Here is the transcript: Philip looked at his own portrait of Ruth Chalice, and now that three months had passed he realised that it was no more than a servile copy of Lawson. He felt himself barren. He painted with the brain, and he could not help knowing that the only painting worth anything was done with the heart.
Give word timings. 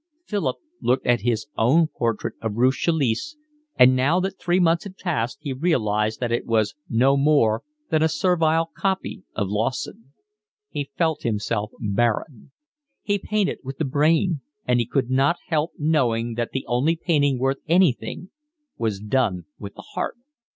Philip 0.25 0.57
looked 0.81 1.05
at 1.05 1.21
his 1.21 1.45
own 1.55 1.85
portrait 1.85 2.33
of 2.41 2.55
Ruth 2.55 2.73
Chalice, 2.73 3.37
and 3.77 3.95
now 3.95 4.19
that 4.21 4.39
three 4.39 4.59
months 4.59 4.85
had 4.85 4.97
passed 4.97 5.37
he 5.41 5.53
realised 5.53 6.19
that 6.19 6.31
it 6.31 6.47
was 6.47 6.73
no 6.89 7.15
more 7.15 7.61
than 7.91 8.01
a 8.01 8.09
servile 8.09 8.71
copy 8.75 9.23
of 9.35 9.47
Lawson. 9.49 10.05
He 10.71 10.89
felt 10.97 11.21
himself 11.21 11.71
barren. 11.79 12.51
He 13.03 13.19
painted 13.19 13.59
with 13.63 13.77
the 13.77 13.85
brain, 13.85 14.41
and 14.67 14.79
he 14.79 14.87
could 14.87 15.11
not 15.11 15.37
help 15.49 15.73
knowing 15.77 16.33
that 16.33 16.49
the 16.51 16.65
only 16.67 16.95
painting 16.95 17.37
worth 17.37 17.59
anything 17.67 18.31
was 18.79 18.99
done 18.99 19.45
with 19.59 19.75
the 19.75 19.85
heart. 19.93 20.17